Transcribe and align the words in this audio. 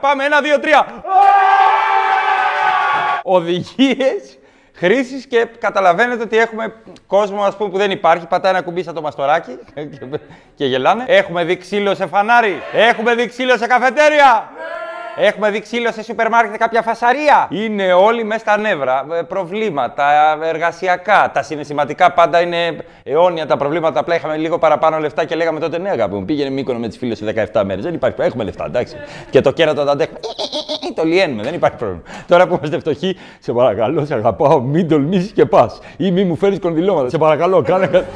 Πάμε, 0.00 0.24
ένα, 0.24 0.40
δύο, 0.40 0.60
τρία. 0.60 0.86
Οδηγίες 3.22 4.38
χρήση 4.74 5.26
και 5.28 5.46
καταλαβαίνετε 5.58 6.22
ότι 6.22 6.38
έχουμε 6.38 6.74
κόσμο 7.06 7.42
ας 7.42 7.56
πούμε, 7.56 7.70
που 7.70 7.78
δεν 7.78 7.90
υπάρχει. 7.90 8.26
Πατάει 8.26 8.52
ένα 8.52 8.62
κουμπί 8.62 8.82
σαν 8.82 8.94
το 8.94 9.00
μαστοράκι 9.02 9.58
και 10.56 10.64
γελάνε. 10.64 11.04
Έχουμε 11.06 11.44
δει 11.44 11.56
ξύλο 11.56 11.94
σε 11.94 12.06
φανάρι. 12.06 12.62
Έχουμε 12.72 13.14
δει 13.14 13.26
ξύλο 13.26 13.56
σε 13.56 13.66
καφετέρια. 13.66 14.50
Έχουμε 15.16 15.50
δει 15.50 15.60
ξύλο 15.60 15.92
σε 15.92 16.02
σούπερ 16.02 16.28
μάρκετ 16.28 16.56
κάποια 16.56 16.82
φασαρία. 16.82 17.48
Είναι 17.50 17.92
όλοι 17.92 18.24
μέσα 18.24 18.40
στα 18.40 18.58
νεύρα. 18.58 19.06
Ε, 19.18 19.22
Προβλήματα 19.22 20.38
εργασιακά. 20.44 21.30
Τα 21.34 21.42
συναισθηματικά 21.42 22.12
πάντα 22.12 22.40
είναι 22.40 22.76
αιώνια 23.02 23.46
τα 23.46 23.56
προβλήματα. 23.56 24.00
Απλά 24.00 24.14
είχαμε 24.14 24.36
λίγο 24.36 24.58
παραπάνω 24.58 24.98
λεφτά 24.98 25.24
και 25.24 25.34
λέγαμε 25.34 25.60
τότε 25.60 25.78
ναι, 25.78 25.90
αγάπη 25.90 26.14
μου. 26.14 26.24
Πήγαινε 26.24 26.50
μήκονο 26.50 26.78
με 26.78 26.88
τις 26.88 26.96
φίλες 26.98 27.18
σε 27.18 27.48
17 27.52 27.62
μέρες. 27.64 27.84
Δεν 27.84 27.94
υπάρχει. 27.94 28.22
Έχουμε 28.22 28.44
λεφτά, 28.44 28.64
εντάξει. 28.64 28.96
Και 29.30 29.40
το 29.40 29.52
κέρατο 29.52 29.84
το 29.84 29.90
αντέχουμε. 29.90 30.18
Το 30.94 31.04
λιένουμε, 31.04 31.42
δεν 31.42 31.54
υπάρχει 31.54 31.76
πρόβλημα. 31.76 32.02
Τώρα 32.26 32.46
που 32.46 32.54
είμαστε 32.54 32.78
φτωχοί, 32.78 33.16
σε 33.38 33.52
παρακαλώ, 33.52 34.04
σε 34.04 34.14
αγαπάω, 34.14 34.60
μην 34.60 34.88
τολμήσεις 34.88 35.32
και 35.32 35.46
πας. 35.46 35.78
Ή 35.96 36.10
μην 36.10 36.26
μου 36.26 36.36
φέρεις 36.36 36.58
κονδυλώματα. 36.58 37.08
Σε 37.08 37.18
παρακαλώ, 37.18 37.62
κάνε 37.62 37.86
κάτι. 37.86 38.06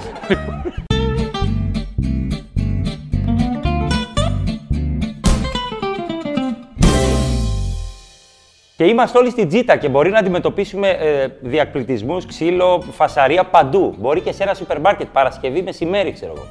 Και 8.77 8.85
είμαστε 8.85 9.19
όλοι 9.19 9.31
στην 9.31 9.49
τζίτα 9.49 9.77
και 9.77 9.89
μπορεί 9.89 10.11
να 10.11 10.19
αντιμετωπίσουμε 10.19 10.89
ε, 10.89 11.27
διακπληκτισμού, 11.41 12.19
ξύλο, 12.29 12.83
φασαρία 12.91 13.45
παντού. 13.45 13.95
Μπορεί 13.99 14.21
και 14.21 14.33
σε 14.33 14.43
ένα 14.43 14.55
σούπερ 14.55 14.81
μάρκετ 14.81 15.07
Παρασκευή 15.13 15.63
μεσημέρι, 15.63 16.13
ξέρω 16.13 16.33
εγώ. 16.37 16.47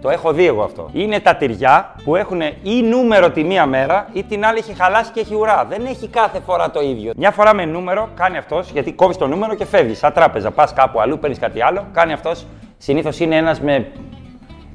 Το 0.00 0.10
έχω 0.10 0.32
δει 0.32 0.46
εγώ 0.46 0.62
αυτό. 0.62 0.90
Είναι 0.92 1.20
τα 1.20 1.36
τυριά 1.36 1.94
που 2.04 2.16
έχουν 2.16 2.40
ή 2.62 2.82
νούμερο 2.82 3.30
τη 3.30 3.44
μία 3.44 3.66
μέρα 3.66 4.08
ή 4.12 4.22
την 4.22 4.44
άλλη 4.44 4.58
έχει 4.58 4.74
χαλάσει 4.74 5.10
και 5.12 5.20
έχει 5.20 5.34
ουρά. 5.34 5.66
Δεν 5.68 5.84
έχει 5.86 6.08
κάθε 6.08 6.40
φορά 6.40 6.70
το 6.70 6.80
ίδιο. 6.80 7.12
Μια 7.16 7.30
φορά 7.30 7.54
με 7.54 7.64
νούμερο 7.64 8.08
κάνει 8.14 8.36
αυτός 8.36 8.70
γιατί 8.70 8.92
κόβεις 8.92 9.16
το 9.16 9.26
νούμερο 9.26 9.54
και 9.54 9.64
φεύγεις. 9.64 9.98
Σαν 9.98 10.12
τράπεζα. 10.12 10.50
Πας 10.50 10.72
κάπου 10.72 11.00
αλλού, 11.00 11.18
παίρνεις 11.18 11.38
κάτι 11.38 11.62
άλλο. 11.62 11.86
Κάνει 11.92 12.12
αυτός. 12.12 12.46
Συνήθως 12.78 13.20
είναι 13.20 13.36
ένας 13.36 13.60
με 13.60 13.86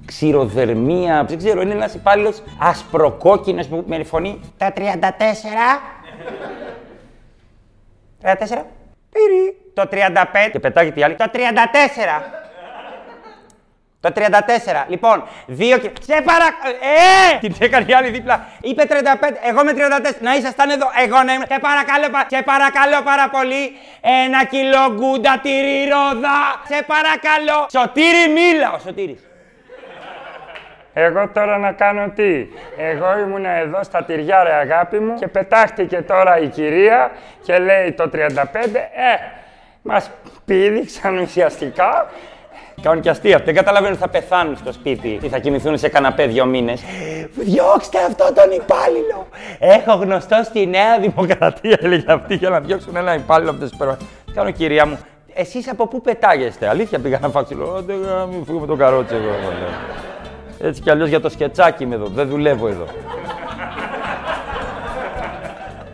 ξηροδερμία. 0.05 1.25
Δεν 1.27 1.37
ξέρω, 1.37 1.61
είναι 1.61 1.73
ένας 1.73 1.93
υπάλληλος 1.93 2.41
ασπροκόκκινος 2.59 3.67
με 3.85 4.03
φωνή. 4.03 4.39
Τα 4.57 4.73
34. 4.75 4.79
34. 8.21 8.63
Πύρι. 9.11 9.57
Το 9.73 9.89
35. 9.91 10.49
Και 10.51 10.59
πετάγει 10.59 10.91
τη 10.91 11.03
άλλη. 11.03 11.15
Το 11.15 11.25
34. 11.33 11.37
Το 14.01 14.11
34. 14.15 14.21
Λοιπόν, 14.87 15.23
δύο 15.45 15.77
και. 15.77 15.91
Σε 16.01 16.21
παρα... 16.21 16.45
Ε! 17.33 17.37
Την 17.39 17.55
έκανε 17.59 17.85
η 17.87 17.93
άλλη 17.93 18.09
δίπλα. 18.09 18.45
Είπε 18.61 18.83
35. 18.87 18.93
Εγώ 19.49 19.63
με 19.63 19.71
34. 19.75 19.77
Να 20.19 20.35
ήσασταν 20.35 20.69
εδώ. 20.69 20.87
Εγώ 21.03 21.23
να 21.23 21.33
είμαι. 21.33 21.45
Σε 21.49 21.59
παρακαλώ, 21.59 22.05
σε 22.27 22.41
παρακαλώ 22.41 23.01
πάρα 23.03 23.29
πολύ. 23.29 23.71
Ένα 24.25 24.45
κιλό 24.45 24.93
γκούντα 24.93 25.39
τυρί 25.43 25.83
ρόδα. 25.83 26.39
Σε 26.67 26.83
παρακαλώ. 26.87 27.67
Σωτήρι 27.71 28.25
μίλα. 28.33 28.71
Ο 28.71 28.79
Σωτήρης. 28.79 29.21
Εγώ 31.05 31.29
τώρα 31.33 31.57
να 31.57 31.71
κάνω 31.71 32.11
τι; 32.15 32.47
Εγώ 32.77 33.19
ήμουν 33.19 33.45
εδώ 33.45 33.83
στα 33.83 34.03
τυριά, 34.03 34.43
ρε 34.43 34.53
αγάπη 34.53 34.99
μου, 34.99 35.13
και 35.13 35.27
πετάχτηκε 35.27 36.01
τώρα 36.01 36.39
η 36.39 36.47
κυρία 36.47 37.11
και 37.43 37.57
λέει 37.57 37.91
το 37.91 38.09
35, 38.13 38.15
ε, 38.15 39.15
μας 39.81 40.11
πήδηξαν 40.45 41.17
ουσιαστικά. 41.17 42.09
Κάνουν 42.81 43.01
και 43.01 43.09
αστεία. 43.09 43.39
Δεν 43.39 43.55
καταλαβαίνουν 43.55 43.93
ότι 43.93 44.01
θα 44.01 44.09
πεθάνουν 44.09 44.57
στο 44.57 44.71
σπίτι 44.71 45.19
ή 45.21 45.27
θα 45.29 45.39
κοιμηθούν 45.39 45.77
σε 45.77 45.89
καναπέ 45.89 46.25
δύο 46.25 46.45
μήνες. 46.45 46.83
Διώξτε 47.35 47.97
αυτό 48.07 48.33
τον 48.33 48.51
υπάλληλο! 48.51 49.27
Έχω 49.59 49.93
γνωστό 49.93 50.41
στη 50.43 50.65
Νέα 50.65 50.99
Δημοκρατία, 50.99 51.77
έλεγε 51.81 52.11
αυτή, 52.11 52.35
για 52.35 52.49
να 52.49 52.59
διώξουν 52.59 52.95
ένα 52.95 53.13
υπάλληλο 53.13 53.49
από 53.49 53.59
το 53.59 53.67
σούπερ 53.67 53.87
Κάνω 54.33 54.51
κυρία 54.51 54.85
μου, 54.85 54.99
εσείς 55.33 55.69
από 55.69 55.87
πού 55.87 56.01
πετάγεστε; 56.01 56.67
Αλήθεια 56.67 56.99
πήγα 56.99 57.19
να 57.19 57.29
φάξω. 57.29 57.83
Δεν 57.85 57.97
μην 58.31 58.45
φύγω 58.45 58.59
με 58.59 58.67
τον 58.67 58.77
καρότσι 58.77 59.15
εγώ. 59.15 59.33
Έτσι 60.61 60.81
κι 60.81 60.89
αλλιώς 60.89 61.09
για 61.09 61.19
το 61.19 61.29
σκετσάκι 61.29 61.83
είμαι 61.83 61.95
εδώ. 61.95 62.05
Δεν 62.05 62.27
δουλεύω 62.27 62.67
εδώ. 62.67 62.85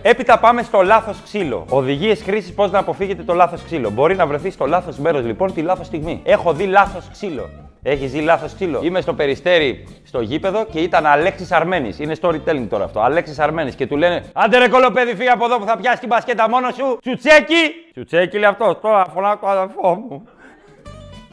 Έπειτα 0.02 0.40
πάμε 0.40 0.62
στο 0.62 0.82
λάθος 0.82 1.22
ξύλο. 1.24 1.66
Οδηγίες 1.70 2.22
χρήσης 2.22 2.54
πώς 2.54 2.72
να 2.72 2.80
αποφύγετε 2.80 3.24
το 3.24 3.34
λάθος 3.34 3.64
ξύλο. 3.64 3.90
Μπορεί 3.90 4.16
να 4.16 4.26
βρεθεί 4.26 4.50
στο 4.50 4.66
λάθος 4.66 4.98
μέρος 4.98 5.26
λοιπόν 5.26 5.54
τη 5.54 5.62
λάθος 5.62 5.86
στιγμή. 5.86 6.22
Έχω 6.24 6.54
δει 6.54 6.66
λάθος 6.66 7.10
ξύλο. 7.12 7.50
Έχεις 7.88 8.12
δει 8.12 8.22
λάθος 8.22 8.54
ξύλο; 8.54 8.80
Είμαι 8.84 9.02
στο 9.02 9.14
περιστέρι 9.14 9.88
στο 10.04 10.22
γήπεδο 10.22 10.66
και 10.66 10.80
ήταν 10.80 11.06
Αλέξης 11.06 11.52
Αρμένης. 11.52 12.00
Είναι 12.00 12.16
storytelling 12.22 12.68
τώρα 12.70 12.84
αυτό. 12.84 13.00
Αλέξης 13.00 13.40
Αρμένης 13.40 13.76
και 13.76 13.88
του 13.88 13.98
λένε 13.98 14.24
Άντε 14.34 14.58
ρε 14.58 14.68
κολοπέδι, 14.68 15.16
φύγει 15.16 15.30
από 15.30 15.46
εδώ 15.46 15.58
που 15.58 15.66
θα 15.66 15.78
πιάσει 15.78 16.00
την 16.00 16.08
μπασκέτα 16.08 16.50
μόνος 16.50 16.76
σου. 16.76 16.98
Τσουτσέκι! 17.02 17.54
Τσουτσέκι 17.92 18.38
λέει 18.38 18.50
αυτό. 18.50 18.76
Τώρα 18.76 19.06
φωνάω 19.14 19.38
το 19.38 19.48
αδερφό 19.48 19.96
μου. 19.96 20.28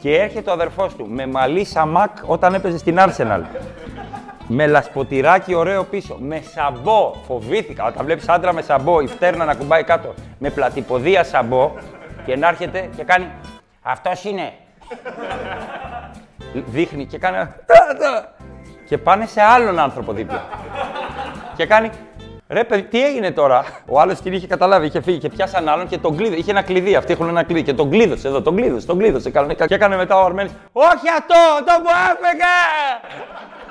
Και 0.03 0.15
έρχεται 0.19 0.49
ο 0.49 0.53
αδερφός 0.53 0.95
του 0.95 1.07
με 1.09 1.27
μαλλί 1.27 1.65
σαμάκ 1.65 2.11
όταν 2.25 2.53
έπαιζε 2.53 2.77
στην 2.77 2.97
Arsenal. 2.99 3.41
με 4.47 4.67
λασποτηράκι 4.67 5.53
ωραίο 5.53 5.83
πίσω. 5.83 6.17
Με 6.19 6.41
σαμπό. 6.53 7.13
Φοβήθηκα. 7.27 7.85
Όταν 7.85 8.05
βλέπεις 8.05 8.29
άντρα 8.29 8.53
με 8.53 8.61
σαμπό, 8.61 9.01
η 9.01 9.07
φτέρνα 9.07 9.45
να 9.45 9.53
κουμπάει 9.53 9.83
κάτω. 9.83 10.13
Με 10.37 10.49
πλατυποδία 10.49 11.23
σαμπό 11.23 11.71
και 12.25 12.35
να 12.35 12.47
έρχεται 12.47 12.89
και 12.95 13.03
κάνει. 13.03 13.27
Αυτός 13.81 14.23
είναι. 14.23 14.53
Δείχνει 16.53 17.05
και 17.05 17.17
κάνει. 17.17 17.47
Και 18.87 18.97
πάνε 18.97 19.25
σε 19.25 19.41
άλλον 19.41 19.79
άνθρωπο 19.79 20.13
δίπλα. 20.13 20.43
και 21.55 21.65
κάνει. 21.65 21.89
Ρε, 22.47 22.63
παιδί, 22.63 22.83
τι 22.83 23.05
έγινε 23.05 23.31
τώρα; 23.31 23.65
Ο 23.85 23.99
άλλος 23.99 24.21
την 24.21 24.33
είχε 24.33 24.47
καταλάβει, 24.47 24.85
είχε 24.85 25.01
φύγει 25.01 25.17
και 25.17 25.29
πιάσαν 25.29 25.69
άλλον 25.69 25.87
και 25.87 25.97
τον 25.97 26.17
κλείδωσε. 26.17 26.39
Είχε 26.39 26.51
ένα 26.51 26.61
κλειδί. 26.61 26.95
Αυτοί 26.95 27.11
έχουν 27.11 27.27
ένα 27.27 27.43
κλειδί 27.43 27.63
και 27.63 27.73
τον 27.73 27.89
κλείδωσε 27.89 28.27
εδώ, 28.27 28.41
τον 28.41 28.55
κλείδωσε, 28.55 28.85
τον 28.85 28.97
κλείδωσε. 28.97 29.29
Κανονικά. 29.29 29.67
Και 29.67 29.73
έκανε 29.73 29.95
μετά 29.95 30.15
ο 30.17 30.25
Αρμένης. 30.25 30.51
Όχι 30.71 31.09
αυτό, 31.17 31.35
το 31.65 31.71
που 31.83 31.89
έφεγε! 32.11 32.53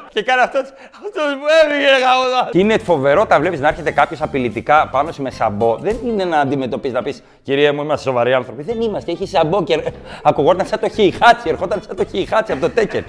Και 0.08 0.22
κάνει 0.22 0.40
αυτός. 0.40 0.60
Αυτός 1.06 1.12
που 1.12 1.46
έφυγε, 1.64 1.86
γαμώτα. 1.86 2.48
Και 2.50 2.58
είναι 2.58 2.78
φοβερό 2.78 3.20
όταν 3.20 3.40
βλέπεις 3.40 3.60
να 3.60 3.68
έρχεται 3.68 3.90
κάποιος 3.90 4.22
απειλητικά 4.22 4.88
πάνω 4.88 5.12
σου 5.12 5.22
με 5.22 5.30
σαμπό. 5.30 5.76
Δεν 5.76 5.96
είναι 6.06 6.24
να 6.24 6.40
αντιμετωπίσει 6.40 6.94
να 6.94 7.02
πεις 7.02 7.22
Κυρία 7.42 7.74
μου, 7.74 7.82
είμαστε 7.82 8.10
σοβαροί 8.10 8.34
άνθρωποι. 8.34 8.62
Δεν 8.62 8.80
είμαστε. 8.80 9.12
Έχει 9.12 9.26
σαμπό 9.26 9.62
και 9.62 9.82
ακουγόταν 10.22 10.66
σαν 10.66 10.80
το 10.80 10.88
χιχάτσι. 10.88 11.48
Ερχόταν 11.48 11.82
σαν 11.86 11.96
το 11.96 12.04
χιχάτσι 12.04 12.52
από 12.52 12.60
το 12.60 12.70
τέκερ. 12.70 13.02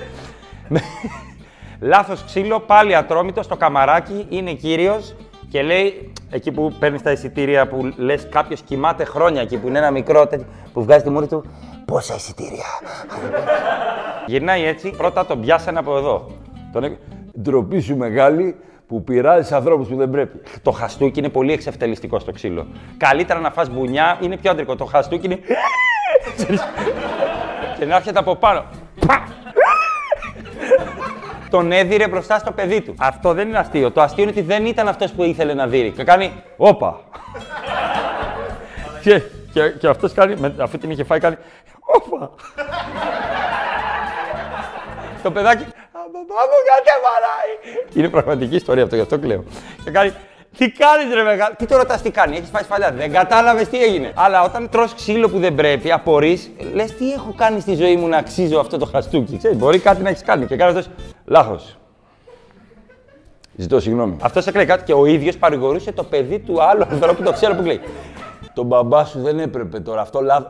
Λάθος 1.80 2.24
ξύλο, 2.26 2.60
πάλι 2.60 2.96
ατρόμητος 2.96 3.46
στο 3.46 3.56
καμαράκι, 3.56 4.26
είναι 4.30 4.54
κύριος 4.54 5.16
και 5.54 5.62
λέει, 5.62 6.12
εκεί 6.30 6.52
που 6.52 6.76
παίρνεις 6.80 7.02
τα 7.02 7.12
εισιτήρια 7.12 7.68
που 7.68 7.94
λες 7.96 8.28
κάποιος 8.32 8.62
κοιμάται 8.62 9.04
χρόνια 9.04 9.42
εκεί 9.42 9.58
που 9.58 9.68
είναι 9.68 9.78
ένα 9.78 9.92
μικρό 9.92 10.28
τέτοιο, 10.28 10.46
που 10.74 10.84
βγάζει 10.84 11.04
τη 11.04 11.10
μούρη 11.10 11.28
του. 11.28 11.46
Πόσα 11.86 12.16
εισιτήρια; 12.16 12.66
Γυρνάει 14.26 14.64
έτσι, 14.64 14.90
πρώτα 14.98 15.26
τον 15.26 15.42
πιάσανε 15.42 15.80
από 15.80 15.98
εδώ. 15.98 16.32
Τον 16.72 16.98
Ντροπή 17.42 17.80
σου 17.80 17.98
μεγάλη 17.98 18.56
που 18.88 19.04
πειράζεις 19.04 19.52
ανθρώπους 19.52 19.88
που 19.88 19.96
δεν 19.96 20.10
πρέπει. 20.10 20.42
Το 20.62 20.72
χαστούκι 20.72 21.20
είναι 21.20 21.30
πολύ 21.30 21.52
εξευτελιστικό 21.52 22.20
στο 22.20 22.32
ξύλο. 22.32 22.68
Καλύτερα 22.98 23.40
να 23.40 23.52
φας 23.52 23.70
μπουνιά, 23.70 24.18
είναι 24.22 24.38
πιο 24.38 24.52
αντρικό. 24.52 24.76
Το 24.76 24.86
χαστούκι 24.86 25.26
είναι. 25.26 25.40
και 27.80 27.86
να 27.86 27.96
έρχεται 27.96 28.20
από 28.20 28.36
πάνω 28.36 28.66
τον 31.54 31.72
έδιρε 31.72 32.08
μπροστά 32.08 32.38
στο 32.38 32.52
παιδί 32.52 32.82
του. 32.82 32.96
Αυτό 33.00 33.34
δεν 33.34 33.48
είναι 33.48 33.58
αστείο. 33.58 33.92
Το 33.92 34.02
αστείο 34.02 34.24
είναι 34.24 34.32
ότι 34.32 34.42
δεν 34.42 34.66
ήταν 34.66 34.88
αυτός 34.88 35.12
που 35.12 35.24
ήθελε 35.24 35.54
να 35.54 35.68
δει. 35.68 35.94
Και 35.96 36.04
κάνει 36.04 36.34
όπα. 36.58 37.00
και 39.04 39.22
και, 39.54 39.70
και 39.70 39.88
αυτός 39.88 40.14
κάνει, 40.14 40.36
με, 40.36 40.56
αφού 40.60 40.78
την 40.78 40.92
είχε 40.92 41.04
φάει, 41.04 41.20
κάνει 41.20 41.36
όπα. 41.80 42.32
το 45.24 45.32
παιδάκι, 45.32 45.64
μπαμπά 45.94 46.42
μου 46.50 46.60
κατεβαράει. 46.70 47.84
Είναι 47.94 48.10
πραγματική 48.10 48.56
ιστορία 48.56 48.84
αυτό, 48.84 48.96
γι' 48.96 49.02
αυτό 49.02 49.20
κλαίω. 49.20 49.44
Και 49.84 49.92
κάνει, 49.92 50.14
τι 50.58 50.72
κάνεις, 50.72 51.14
ρε 51.14 51.24
μεγάλο. 51.24 51.56
Τι 51.58 51.66
το 51.66 51.78
ρωτά, 51.78 51.98
τι 51.98 52.12
κάνει, 52.12 52.38
έχεις 52.38 52.50
φάει 52.50 52.64
σφαλιά. 52.64 52.92
Δεν 52.92 53.12
κατάλαβες 53.12 53.68
τι 53.68 53.84
έγινε. 53.84 54.12
Αλλά 54.16 54.44
όταν 54.44 54.70
τρως 54.70 54.94
ξύλο 54.94 55.30
που 55.30 55.40
δεν 55.40 55.56
πρέπει, 55.56 55.92
απορρεί, 55.92 56.56
λες 56.74 56.96
τι 56.96 57.14
έχω 57.14 57.34
κάνει 57.38 57.60
στη 57.60 57.76
ζωή 57.76 57.96
μου 57.96 58.08
να 58.08 58.18
αξίζω 58.18 58.60
αυτό 58.60 58.78
το 58.78 58.86
χαστούκι. 58.86 59.38
Ξέρεις, 59.38 59.58
μπορεί 59.58 59.80
κάτι 59.80 60.02
να 60.02 60.10
έχεις 60.10 60.24
κάνει. 60.24 60.46
Και 60.46 60.56
κάνει 60.56 60.78
αυτό. 60.78 60.92
Λάθος. 61.26 61.78
Ζητώ 63.56 63.80
συγγνώμη. 63.80 64.18
Αυτό 64.22 64.40
έκλαιγε 64.46 64.68
κάτι 64.68 64.84
και 64.84 64.94
ο 64.94 65.06
ίδιος 65.06 65.38
παρηγορούσε 65.38 65.92
το 65.92 66.04
παιδί 66.04 66.40
του 66.40 66.64
άλλου 66.64 66.84
ανθρώπου, 66.90 67.24
το 67.24 67.32
ξέρω 67.32 67.56
που 67.56 67.64
λέει. 67.64 67.82
Τον 68.54 68.66
μπαμπά 68.66 69.06
σου 69.06 69.22
δεν 69.22 69.40
έπρεπε 69.40 69.80
τώρα. 69.80 70.02
Αυτό 70.02 70.22
λάθο. 70.22 70.50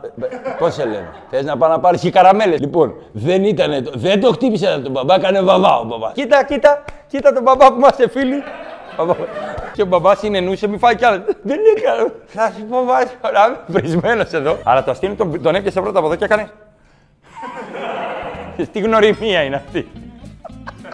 Πώς 0.58 0.74
σε 0.74 0.84
λένε; 0.84 1.12
Θες 1.30 1.44
να 1.44 1.56
πάει 1.56 1.70
να 1.70 1.80
πάρεις 1.80 2.00
και 2.00 2.10
καραμέλες; 2.10 2.60
Λοιπόν, 2.60 2.94
δεν 3.12 3.44
ήταν. 3.44 3.88
Δεν 3.94 4.20
το 4.20 4.32
χτύπησε 4.32 4.80
τον 4.82 4.92
μπαμπά, 4.92 5.14
έκανε 5.14 5.40
βαβά 5.42 5.78
ο 5.78 5.84
μπαμπάς. 5.84 6.12
Κοίτα, 6.12 6.44
κοίτα, 6.44 6.84
κοίτα 7.06 7.32
τον 7.32 7.42
μπαμπά 7.42 7.68
που 7.68 7.76
είμαστε 7.76 8.08
φίλοι. 8.08 8.42
Και 9.72 9.82
ο 9.82 9.86
μπαμπάς 9.86 10.22
είναι 10.22 10.40
νούσε, 10.40 10.68
μη 10.68 10.78
φάει 10.78 10.96
κι 10.96 11.04
άλλο. 11.04 11.24
Δεν 11.42 11.58
έκανα. 11.76 12.12
Θα 12.26 12.52
σου 12.56 12.64
πω 12.64 12.84
βάζει 12.84 13.12
φορά, 13.22 13.64
βρισμένο 13.66 14.24
εδώ. 14.32 14.56
Αλλά 14.64 14.84
το 14.84 14.90
αστείο 14.90 15.14
τον, 15.14 15.42
τον 15.42 15.54
έπιασε 15.54 15.80
πρώτα 15.80 15.98
από 15.98 16.06
εδώ 16.06 16.16
και 16.16 16.24
έκανε. 16.24 16.50
Τι 18.72 18.80
γνωριμία 18.80 19.42
είναι 19.42 19.56
αυτή. 19.56 19.88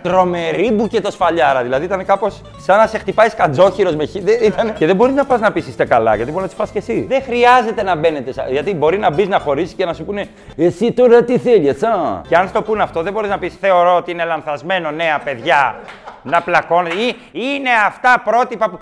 Τρομερή 0.02 0.70
μπουκέτο 0.72 1.10
σφαλιάρα. 1.10 1.62
Δηλαδή 1.62 1.84
ήταν 1.84 2.04
κάπως 2.04 2.40
σαν 2.58 2.76
να 2.78 2.86
σε 2.86 2.98
χτυπάει 2.98 3.28
σκατζόχυρος 3.28 3.94
με 3.96 4.04
χι... 4.04 4.20
δεν- 4.20 4.38
ήταν... 4.42 4.72
Και 4.74 4.86
δεν 4.86 4.96
μπορείς 4.96 5.14
να 5.14 5.24
πας 5.24 5.40
να 5.40 5.52
πεις 5.52 5.66
είστε 5.66 5.84
καλά, 5.84 6.14
γιατί 6.14 6.30
μπορεί 6.30 6.42
να 6.42 6.48
τις 6.48 6.56
φας 6.58 6.70
και 6.70 6.78
εσύ. 6.78 7.06
Δεν 7.08 7.22
χρειάζεται 7.22 7.82
να 7.82 7.96
μπαίνετε. 7.96 8.32
σα- 8.32 8.48
Γιατί 8.48 8.74
μπορεί 8.74 8.98
να 8.98 9.10
μπεις 9.10 9.28
να 9.28 9.38
χωρίσεις 9.38 9.74
και 9.74 9.84
να 9.84 9.92
σου 9.92 10.04
πούνε 10.04 10.26
Εσύ 10.56 10.92
τώρα 10.92 11.22
τι 11.24 11.38
θέλεις, 11.38 11.82
α; 11.82 12.20
Και 12.28 12.36
αν 12.36 12.48
στο 12.48 12.62
πούνε 12.62 12.82
αυτό, 12.82 13.02
δεν 13.02 13.12
μπορείς 13.12 13.30
να 13.30 13.38
πεις 13.38 13.54
Θεωρώ 13.60 13.96
ότι 13.96 14.10
είναι 14.10 14.24
λανθασμένο 14.24 14.90
νέα 14.90 15.18
παιδιά 15.24 15.74
να 16.22 16.40
πλακώνετε. 16.40 16.94
Ή 16.94 17.14
είναι 17.32 17.70
αυτά 17.86 18.22
πρότυπα 18.24 18.70
που. 18.70 18.78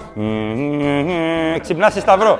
Ξυπνά 1.60 1.90
σε 1.90 2.00
σταυρό. 2.00 2.38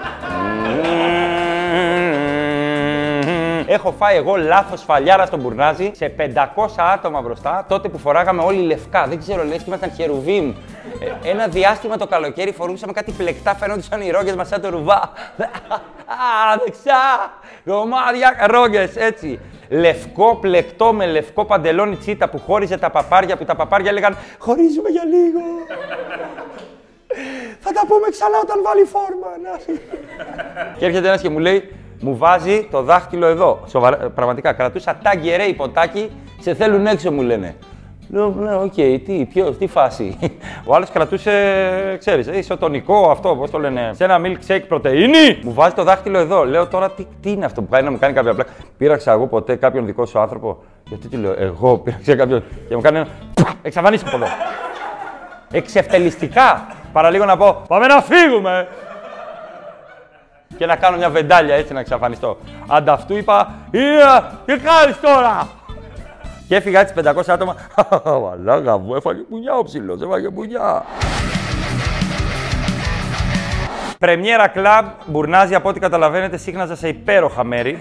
Έχω 3.71 3.93
φάει 3.93 4.17
εγώ 4.17 4.37
λάθος 4.37 4.83
φαλιάρα 4.83 5.27
στον 5.27 5.41
Μπουρνάζι 5.41 5.91
σε 5.95 6.15
500 6.19 6.67
άτομα 6.77 7.21
μπροστά, 7.21 7.65
τότε 7.69 7.89
που 7.89 7.99
φοράγαμε 7.99 8.43
όλοι 8.43 8.61
λευκά. 8.61 9.07
Δεν 9.07 9.19
ξέρω, 9.19 9.45
λες 9.45 9.57
και 9.57 9.65
ήμασταν 9.67 9.91
χερουβίμ. 9.91 10.55
Ε, 11.25 11.31
ένα 11.31 11.47
διάστημα 11.47 11.97
το 11.97 12.07
καλοκαίρι 12.07 12.53
φορούσαμε 12.53 12.93
κάτι 12.93 13.13
πλεκτά, 13.13 13.55
φαίνονταν 13.55 14.01
οι 14.01 14.11
ρόγες 14.11 14.35
μας 14.35 14.49
σαν 14.49 14.61
το 14.61 14.69
ρουβά. 14.69 15.13
Α, 16.07 16.57
δεξιά! 16.65 17.33
Γομάδια 17.65 18.37
ρόγες, 18.47 18.97
έτσι. 18.97 19.41
Λευκό 19.69 20.37
πλεκτό 20.37 20.93
με 20.93 21.07
λευκό 21.07 21.45
παντελόνι 21.45 21.97
τσίτα 21.97 22.29
που 22.29 22.39
χώριζε 22.39 22.79
τα 22.79 22.91
παπάρια 22.91 23.37
που 23.37 23.45
τα 23.45 23.57
παπάρια 23.57 23.91
έλεγαν 23.91 24.17
Χωρίζουμε 24.39 24.89
για 24.89 25.05
λίγο. 25.05 25.41
Θα 27.61 27.73
τα 27.73 27.81
πούμε 27.87 28.09
ξανά 28.11 28.39
όταν 28.43 28.63
βάλει 28.63 28.85
φόρμα. 28.85 29.27
να». 29.43 29.59
και 30.79 30.85
έρχεται 30.85 31.09
ένας 31.09 31.21
και 31.21 31.29
μου 31.29 31.39
λέει, 31.39 31.78
μου 32.01 32.17
βάζει 32.17 32.69
το 32.71 32.83
δάχτυλο 32.83 33.27
εδώ. 33.27 33.61
Σοβαρά, 33.67 34.05
ε, 34.05 34.07
πραγματικά, 34.07 34.53
κρατούσα 34.53 34.99
Tanqueray 35.03 35.53
ποτάκι, 35.53 36.11
σε 36.41 36.55
θέλουν 36.55 36.87
έξω 36.87 37.13
μου 37.13 37.23
λένε. 37.23 37.57
Λέω, 38.11 38.35
ναι, 38.39 38.55
οκ, 38.55 38.73
τι, 39.05 39.27
ποιο, 39.33 39.51
τι 39.51 39.67
φάση. 39.67 40.19
Ο 40.65 40.75
άλλος 40.75 40.91
κρατούσε, 40.91 41.33
ξέρεις, 41.99 42.27
ισοτονικό 42.27 43.11
αυτό, 43.11 43.37
πώς 43.37 43.51
το 43.51 43.59
λένε, 43.59 43.91
σε 43.95 44.05
ένα 44.05 44.21
milkshake 44.25 44.63
πρωτεΐνη. 44.69 45.39
Μου 45.43 45.53
βάζει 45.53 45.75
το 45.75 45.83
δάχτυλο 45.83 46.19
εδώ. 46.19 46.45
Λέω 46.45 46.67
τώρα 46.67 46.91
τι, 46.91 47.07
τι 47.21 47.31
είναι 47.31 47.45
αυτό 47.45 47.63
που 47.63 47.69
κάνει 47.69 47.85
να 47.85 47.91
μου 47.91 47.99
κάνει 47.99 48.15
κάποια 48.15 48.35
πλάκα. 48.35 48.51
Πείραξα 48.79 49.13
εγώ 49.13 49.27
ποτέ 49.27 49.57
κάποιον 49.57 49.87
δικό 49.87 50.07
σου 50.07 50.19
άνθρωπο; 50.19 50.63
Γιατί 50.85 51.09
τι 51.09 51.17
λέω, 51.17 51.35
εγώ 51.39 51.79
πείραξα 51.79 52.17
κάποιον 52.17 52.43
και 52.69 52.75
μου 52.75 52.81
κάνει 52.81 52.97
ένα. 52.97 53.07
Εξαφανίσου 53.63 54.05
από 54.07 54.17
εδώ. 54.17 54.27
Εξευτελιστικά. 55.51 56.67
Παραλίγο 56.93 57.25
να 57.25 57.37
πω, 57.37 57.63
πάμε 57.69 57.87
να 57.87 58.01
φύγουμε 58.01 58.69
και 60.59 60.67
να 60.67 60.77
κάνω 60.77 60.97
μια 60.97 61.11
βεντάλια 61.11 61.55
έτσι 61.55 61.73
να 61.73 61.81
εξαφανιστώ. 61.81 62.39
Ανταυτού 62.67 63.17
είπα, 63.17 63.55
Ία, 63.71 64.41
τι 64.45 64.57
κάνεις 64.59 65.01
τώρα! 65.01 65.49
Και 66.49 66.57
έφυγα 66.57 66.81
έτσι 66.81 66.95
500 67.05 67.13
άτομα. 67.27 67.57
Μαλάκα 68.23 68.79
μου, 68.79 68.95
έφαγε 68.95 69.21
πουνιά 69.21 69.55
ο 69.55 69.63
ψηλός, 69.63 70.03
έφαγε 70.03 70.31
πουνιά. 70.31 70.85
Πρεμιέρα 73.99 74.49
κλαμπ, 74.49 74.87
μπουρνάζει 75.07 75.55
από 75.55 75.69
ό,τι 75.69 75.81
καταλαβαίνετε, 75.81 76.37
σύγχναζα 76.37 76.77
σε 76.77 76.89
υπέροχα 76.89 77.45
μέρη. 77.45 77.81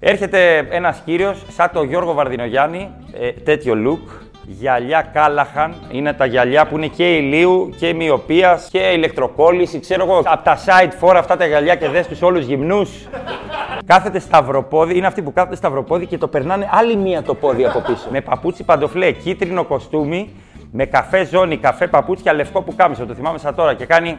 Έρχεται 0.00 0.56
ένας 0.70 1.02
κύριος, 1.04 1.44
σαν 1.48 1.70
το 1.72 1.82
Γιώργο 1.82 2.12
Βαρδινογιάννη, 2.12 2.90
ε, 3.12 3.30
τέτοιο 3.30 3.74
look, 3.86 4.24
γυαλιά 4.46 5.02
Κάλαχαν, 5.12 5.74
είναι 5.90 6.12
τα 6.12 6.26
γυαλιά 6.26 6.66
που 6.66 6.76
είναι 6.76 6.86
και 6.86 7.16
ηλίου 7.16 7.74
και 7.78 7.94
μοιοπίας 7.94 8.68
και 8.70 8.78
ηλεκτροκόλληση, 8.78 9.80
ξέρω 9.80 10.04
εγώ, 10.04 10.22
από 10.24 10.44
τα 10.44 10.58
side 10.66 11.04
for 11.04 11.14
αυτά 11.16 11.36
τα 11.36 11.46
γυαλιά 11.46 11.74
και 11.74 11.88
δες 11.88 12.06
τους 12.06 12.22
όλους 12.22 12.44
γυμνούς. 12.44 13.08
Κάθεται 13.86 14.18
σταυροπόδι, 14.18 14.96
είναι 14.96 15.06
αυτοί 15.06 15.22
που 15.22 15.32
κάθεται 15.32 15.56
σταυροπόδι 15.56 16.06
και 16.06 16.18
το 16.18 16.28
περνάνε 16.28 16.68
άλλη 16.72 16.96
μία 16.96 17.22
το 17.22 17.34
πόδι 17.34 17.64
από 17.64 17.80
πίσω. 17.80 18.08
με 18.10 18.20
παπούτσι 18.20 18.64
παντοφλέ, 18.64 19.12
κίτρινο 19.12 19.64
κοστούμι, 19.64 20.30
με 20.72 20.84
καφέ 20.84 21.24
ζώνη, 21.24 21.56
καφέ 21.56 21.86
παπούτσια, 21.86 22.32
λευκό 22.32 22.62
που 22.62 22.74
κάμισο. 22.76 23.06
Το 23.06 23.14
θυμάμαι 23.14 23.38
σαν 23.38 23.54
τώρα 23.54 23.74
και 23.74 23.86
κάνει. 23.86 24.18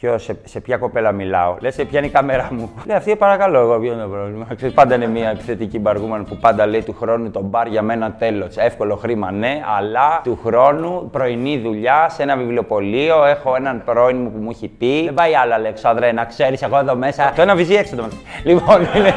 Ποιο, 0.00 0.18
σε, 0.18 0.36
σε 0.44 0.60
ποια 0.60 0.76
κοπέλα 0.76 1.12
μιλάω. 1.12 1.56
Λες, 1.60 1.74
σε 1.74 1.84
ποια 1.84 1.98
είναι 1.98 2.06
η 2.06 2.10
κάμερά 2.10 2.48
μου. 2.50 2.70
Λέει 2.86 2.96
αυτή, 2.96 3.16
παρακαλώ, 3.16 3.58
εγώ 3.58 3.78
ποιο 3.78 3.92
είναι 3.92 4.02
το 4.02 4.08
πρόβλημα. 4.08 4.46
Ξέρεις, 4.56 4.74
πάντα 4.74 4.94
είναι 4.94 5.06
μια 5.06 5.30
επιθετική 5.30 5.78
μπαργούμαν 5.78 6.24
που 6.24 6.36
πάντα 6.36 6.66
λέει 6.66 6.82
του 6.82 6.96
χρόνου 7.00 7.30
το 7.30 7.40
μπαρ 7.40 7.66
για 7.66 7.82
μένα 7.82 8.12
τέλος. 8.12 8.56
Εύκολο 8.56 8.96
χρήμα, 8.96 9.30
ναι, 9.30 9.62
αλλά 9.78 10.20
του 10.24 10.38
χρόνου 10.44 11.08
πρωινή 11.12 11.58
δουλειά 11.58 12.08
σε 12.08 12.22
ένα 12.22 12.36
βιβλιοπωλείο. 12.36 13.24
Έχω 13.24 13.54
έναν 13.56 13.82
πρώην 13.84 14.16
μου 14.16 14.30
που 14.30 14.38
μου 14.38 14.50
έχει 14.50 14.68
πει. 14.68 15.04
Δεν 15.04 15.14
πάει 15.14 15.34
άλλο, 15.34 15.54
Αλεξάνδρε, 15.54 16.12
να 16.12 16.24
ξέρεις, 16.24 16.62
εγώ 16.62 16.78
εδώ 16.78 16.96
μέσα. 16.96 17.32
Το 17.36 17.42
ένα 17.42 17.54
βυζί 17.54 17.74
έξω 17.74 17.96
το 17.96 18.02
μεταξύ. 18.02 18.24
Λοιπόν, 18.44 18.80
είναι. 18.96 19.14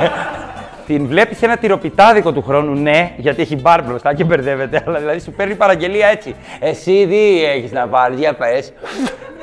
Την 0.86 1.08
βλέπεις 1.08 1.38
σε 1.38 1.46
ένα 1.46 1.58
τυροπιτάδικο 1.58 2.32
του 2.32 2.42
χρόνου, 2.42 2.74
ναι, 2.74 3.12
γιατί 3.18 3.42
έχει 3.42 3.56
μπαρ 3.56 3.84
μπροστά 3.84 4.14
και 4.14 4.24
μπερδεύεται. 4.24 4.84
Αλλά 4.88 5.00
δηλαδή 5.00 5.20
σου 5.20 5.32
παίρνει 5.32 5.56
παραγγελία 5.56 6.08
έτσι. 6.08 6.36
Εσύ 6.60 7.08
τι 7.08 7.46
έχεις 7.46 7.72
να 7.72 7.88
πάρει, 7.88 8.16
για 8.16 8.34
πες. 8.34 8.74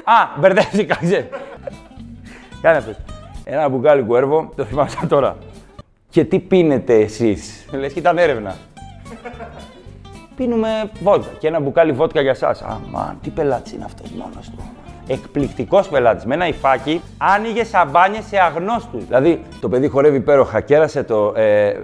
Α, 0.08 0.38
μπερδεύτηκα, 0.40 0.96
ξέρεις. 1.02 1.26
Κάνε 2.60 2.76
αυτός. 2.76 2.94
Ένα 3.44 3.68
μπουκάλι 3.68 4.02
κουέρβο, 4.02 4.52
το 4.56 4.64
θυμάμαι 4.64 4.88
σαν 4.88 5.08
τώρα. 5.08 5.36
Και 6.08 6.24
τι 6.24 6.38
πίνετε 6.38 6.94
εσείς; 6.94 7.66
Λες 7.72 7.92
και 7.92 7.98
ήταν 7.98 8.18
έρευνα. 8.18 8.54
Πίνουμε 10.36 10.90
βότκα 11.02 11.30
και 11.38 11.46
ένα 11.46 11.60
μπουκάλι 11.60 11.92
βότκα 11.92 12.20
για 12.20 12.30
εσά. 12.30 12.56
Αμάν, 12.62 13.18
τι 13.22 13.30
πελάτης 13.30 13.72
είναι 13.72 13.84
αυτός 13.84 14.10
μόνος 14.10 14.50
του. 14.50 14.58
Εκπληκτικός 15.06 15.88
πελάτης. 15.88 16.24
Με 16.24 16.34
ένα 16.34 16.46
υφάκι 16.46 17.00
άνοιγε 17.18 17.64
σαμπάνιες 17.64 18.24
σε 18.24 18.38
αγνώστους. 18.38 19.04
Δηλαδή 19.04 19.42
το 19.60 19.68
παιδί 19.68 19.88
χορεύει 19.88 20.16
υπέροχα, 20.16 20.60
κέρασε 20.60 21.02
το. 21.02 21.32
Ε, 21.36 21.74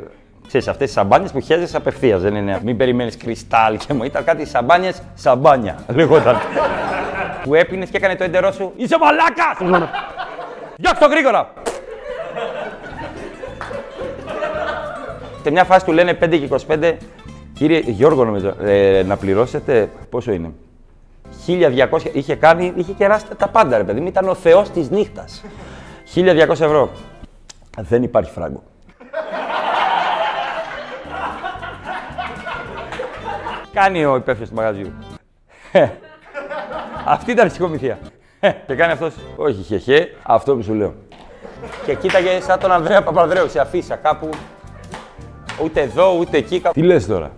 Ξέρεις, 0.47 0.69
αυτές 0.69 0.87
τις 0.87 0.97
σαμπάνιες 0.97 1.33
που 1.33 1.41
χέζεσαι 1.41 1.77
απευθείας, 1.77 2.23
δεν 2.23 2.35
είναι. 2.35 2.61
Μην 2.65 2.77
περιμένεις 2.77 3.17
κρυστάλλ 3.17 3.77
και 3.77 3.95
μου 3.95 4.05
ήταν 4.05 4.25
κάτι 4.25 4.47
σαμπάνιες, 4.47 5.03
σαμπάνια, 5.15 5.77
λεγόταν. 5.89 6.37
Που 7.44 7.55
έπινες 7.55 7.89
και 7.91 7.97
έκανε 7.97 8.17
το 8.17 8.25
έντερό 8.25 8.53
σου, 8.53 8.73
είσαι 8.77 8.97
μαλάκας! 8.99 9.89
Διώξ' 10.77 10.99
το 10.99 11.06
γρήγορα! 11.06 11.53
Σε 15.43 15.50
μια 15.50 15.65
φάση 15.65 15.85
του 15.85 15.93
λένε 15.93 16.19
5 16.23 16.39
και 16.39 16.49
25, 16.69 16.97
κύριε 17.55 17.79
Γιώργο 17.79 18.25
νομίζω, 18.25 18.55
ε, 18.65 19.03
να 19.06 19.17
πληρώσετε, 19.17 19.91
πόσο 20.11 20.33
είναι; 20.33 20.53
1200, 21.47 22.11
είχε 22.12 22.35
κάνει, 22.35 22.73
είχε 22.77 22.93
κεράσει 22.93 23.25
τα 23.37 23.49
πάντα 23.49 23.77
ρε 23.77 23.85
παιδί 23.85 24.00
μου, 24.00 24.06
ήταν 24.06 24.29
ο 24.29 24.35
θεός 24.35 24.71
της 24.71 24.91
νύχτας. 24.91 25.44
1200 26.15 26.49
ευρώ. 26.49 26.91
Δεν 27.79 28.03
υπάρχει 28.03 28.31
φράγκο. 28.31 28.62
Κάνει 33.73 34.05
ο 34.05 34.17
υπεύθυνος 34.17 34.49
του 34.49 34.55
μαγαζιού. 34.55 34.93
Αυτή 37.05 37.31
ήταν 37.31 37.47
η 37.47 37.51
ψυχομηθεία. 37.51 37.99
και 38.67 38.75
κάνει 38.75 38.93
αυτός, 38.93 39.15
όχι 39.37 39.63
χεχέ, 39.63 40.09
αυτό 40.23 40.56
που 40.56 40.63
σου 40.63 40.75
λέω. 40.75 40.94
και 41.87 41.94
κοίταγε 41.94 42.41
σαν 42.41 42.59
τον 42.59 42.73
Ανδρέα 42.73 43.03
Παπαδρέου 43.03 43.49
σε 43.49 43.61
αφίσα 43.61 43.97
κάπου. 43.97 44.29
Ούτε 45.63 45.81
εδώ, 45.81 46.17
ούτε 46.19 46.37
εκεί. 46.37 46.61
κάπου. 46.61 46.81
Τι 46.81 46.87
λες 46.87 47.06
τώρα; 47.06 47.31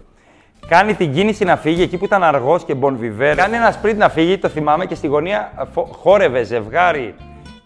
Κάνει 0.68 0.94
την 0.94 1.12
κίνηση 1.12 1.44
να 1.44 1.56
φύγει 1.56 1.83
εκεί 1.83 1.97
που 1.97 2.04
ήταν 2.04 2.23
αργός 2.25 2.64
και 2.64 2.75
μπονβιβέρ. 2.75 3.37
Κάνει 3.37 3.56
ένα 3.56 3.71
σπριντ 3.73 3.99
να 3.99 4.09
φύγει, 4.09 4.38
το 4.38 4.49
θυμάμαι 4.49 4.87
και 4.87 4.94
στη 4.94 5.06
γωνία 5.06 5.52
φο- 5.73 5.88
χόρευε 6.00 6.42
ζευγάρι 6.42 7.14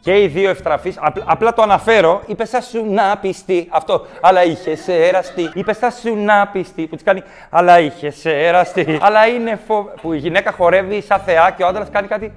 και 0.08 0.22
οι 0.22 0.26
δύο 0.26 0.50
ευτραφείς. 0.50 0.98
απλά 1.24 1.52
το 1.52 1.62
αναφέρω. 1.62 2.20
Είπε 2.26 2.44
σαν 2.44 2.62
σου 2.62 2.84
να 2.92 3.16
πιστεί. 3.20 3.68
Αυτό. 3.70 4.06
Αλλά 4.20 4.44
είχες 4.44 4.88
εραστεί. 4.88 5.50
Είπε 5.54 5.72
σαν 5.72 5.90
σου 5.92 6.16
να 6.16 6.46
πιστεί. 6.52 6.86
Που 6.86 6.94
της 6.94 7.04
κάνει. 7.04 7.22
Αλλά 7.50 7.80
είχες 7.80 8.24
εραστεί. 8.24 8.98
Αλλά 9.02 9.26
είναι 9.26 9.58
φο... 9.66 9.90
Που 10.02 10.12
η 10.12 10.16
γυναίκα 10.16 10.52
χορεύει 10.52 11.02
σαν 11.02 11.20
θεά 11.20 11.50
και 11.56 11.62
ο 11.62 11.66
άντρας 11.66 11.88
κάνει 11.90 12.06
κάτι. 12.08 12.32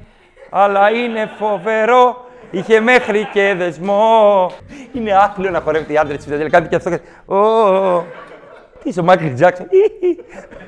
Αλλά 0.50 0.90
είναι 0.90 1.30
φοβερό. 1.38 2.26
Είχε 2.52 2.80
μέχρι 2.80 3.28
και 3.34 3.54
δεσμό. 3.58 4.52
Είναι 4.94 5.14
άθλιο 5.14 5.50
να 5.50 5.60
χορεύει 5.60 5.94
οι 5.94 5.98
άντρε 5.98 6.18
της 6.18 6.50
Κάνει 6.52 6.68
και 6.68 6.76
αυτό. 6.76 6.90
και- 6.90 7.00
Ω, 7.26 7.36
ω, 7.36 7.96
ω. 7.96 8.04
Τι 8.84 8.90
είσαι 8.90 9.00
ο 9.00 9.04
Μάικλ 9.04 9.34
Τζάξον. 9.34 9.68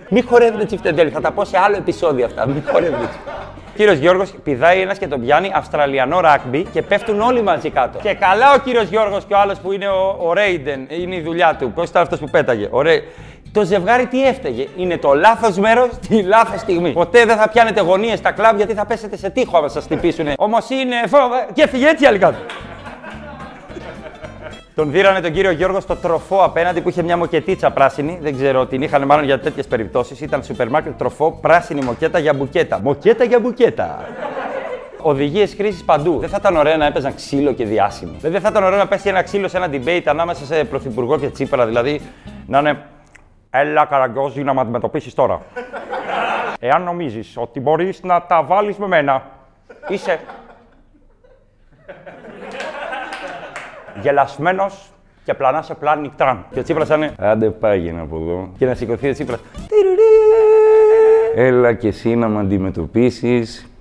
Μην 0.09 0.25
χορεύετε 0.27 0.65
τσιφτεντέλη, 0.65 1.09
θα 1.09 1.21
τα 1.21 1.31
πω 1.31 1.45
σε 1.45 1.57
άλλο 1.57 1.75
επεισόδιο 1.75 2.25
αυτά. 2.25 2.47
Μην 2.47 2.63
χορεύετε. 2.71 3.09
Κύριος 3.75 3.97
Γιώργος 3.97 4.33
πηδάει 4.43 4.81
ένας 4.81 4.97
και 4.97 5.07
τον 5.07 5.21
πιάνει 5.21 5.51
Αυστραλιανό 5.55 6.19
ράκμπι 6.19 6.63
και 6.73 6.81
πέφτουν 6.81 7.21
όλοι 7.21 7.41
μαζί 7.41 7.69
κάτω. 7.69 7.99
Και 8.01 8.13
καλά 8.13 8.53
ο 8.53 8.57
κύριος 8.57 8.87
Γιώργος 8.87 9.23
και 9.27 9.33
ο 9.33 9.37
άλλος 9.37 9.59
που 9.59 9.71
είναι 9.71 9.87
ο, 9.87 10.17
ο 10.21 10.33
Ρέιντεν, 10.33 10.85
είναι 10.89 11.15
η 11.15 11.21
δουλειά 11.21 11.55
του. 11.59 11.71
Πώς 11.71 11.89
ήταν 11.89 12.01
αυτός 12.01 12.19
που 12.19 12.29
πέταγε. 12.29 12.67
Ο 12.71 12.81
Ρέι- 12.81 13.03
Το 13.51 13.63
ζευγάρι 13.63 14.05
τι 14.05 14.25
έφταιγε. 14.27 14.67
Είναι 14.77 14.97
το 14.97 15.13
λάθος 15.13 15.57
μέρος 15.57 15.89
τη 16.09 16.21
λάθος 16.21 16.59
στιγμή. 16.59 16.91
Ποτέ 16.91 17.25
δεν 17.25 17.37
θα 17.37 17.49
πιάνετε 17.49 17.81
γωνίες 17.81 18.17
στα 18.17 18.31
κλαμπ 18.31 18.57
γιατί 18.57 18.73
θα 18.73 18.85
πέσετε 18.85 19.17
σε 19.17 19.29
τείχο 19.29 19.57
άμα 19.57 19.67
σας 19.67 19.83
χτυπήσουν. 19.83 20.27
Όμως 20.37 20.69
είναι 20.69 20.95
φόβα. 21.07 21.45
Και 21.53 21.61
έφυγε 21.61 21.87
έτσι 21.87 22.05
άλλη 22.05 22.17
κάτω. 22.17 22.37
Τον 24.75 24.91
δίρανε 24.91 25.21
τον 25.21 25.31
κύριο 25.31 25.51
Γιώργο 25.51 25.79
στο 25.79 25.95
τροφό 25.95 26.43
απέναντι 26.43 26.81
που 26.81 26.89
είχε 26.89 27.03
μια 27.03 27.17
μοκετίτσα 27.17 27.71
πράσινη. 27.71 28.19
Δεν 28.21 28.35
ξέρω, 28.35 28.65
την 28.65 28.81
είχαν 28.81 29.05
μάλλον 29.05 29.25
για 29.25 29.39
τέτοιες 29.39 29.67
περιπτώσεις. 29.67 30.21
Ήταν 30.21 30.43
σούπερ 30.43 30.69
μάρκετ 30.69 30.97
τροφό, 30.97 31.31
πράσινη 31.31 31.81
μοκέτα 31.81 32.19
για 32.19 32.33
μπουκέτα. 32.33 32.79
Μοκέτα 32.79 33.23
για 33.23 33.39
μπουκέτα. 33.39 34.05
Οδηγίες 35.01 35.55
κρίσης 35.55 35.83
παντού. 35.83 36.19
Δεν 36.19 36.29
θα 36.29 36.37
ήταν 36.39 36.55
ωραίο 36.55 36.77
να 36.77 36.85
έπαιζαν 36.85 37.15
ξύλο 37.15 37.53
και 37.53 37.65
διάσημοι. 37.65 38.11
Δηλαδή, 38.11 38.29
δεν 38.29 38.41
θα 38.41 38.49
ήταν 38.49 38.63
ωραίο 38.63 38.77
να 38.77 38.87
πέσει 38.87 39.09
ένα 39.09 39.21
ξύλο 39.21 39.47
σε 39.47 39.57
ένα 39.57 39.67
debate 39.71 40.03
ανάμεσα 40.05 40.45
σε 40.45 40.63
πρωθυπουργό 40.63 41.17
και 41.17 41.27
τσίπρα. 41.27 41.65
Δηλαδή, 41.65 42.01
να 42.47 42.59
είναι 42.59 42.85
Έλα, 43.55 43.85
Καραγκιόζη, 43.85 44.43
να 44.43 44.53
με 44.53 44.61
αντιμετωπίσεις 44.61 45.13
τώρα. 45.13 45.41
Εάν 46.59 46.83
νομίζεις 46.83 47.37
ότι 47.37 47.59
μπορείς 47.59 48.03
να 48.03 48.21
τα 48.21 48.43
βάλεις 48.43 48.77
με 48.77 48.87
μένα, 48.87 49.23
είσαι 49.87 50.19
γελασμένος 54.03 54.91
και 55.23 55.33
πλανά 55.33 55.61
σε 55.61 55.73
πλάνη 55.73 56.11
τραν. 56.17 56.45
Και 56.51 56.59
ο 56.59 56.63
Τσίπρας 56.63 56.87
θα 56.87 56.95
είναι, 56.95 57.13
άντε 57.17 57.49
πάγαινε 57.49 58.01
από 58.01 58.15
εδώ. 58.15 58.49
Και 58.57 58.65
να 58.65 58.73
σηκωθεί 58.73 59.09
ο 59.09 59.13
Τσίπρας, 59.13 59.39
«Τιριρί». 59.67 61.47
Έλα 61.47 61.73
και 61.73 61.87
εσύ 61.87 62.15
να 62.15 62.27
με 62.27 62.39
αντιμετωπίσεις 62.39 63.72